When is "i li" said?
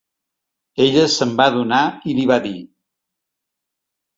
2.13-2.25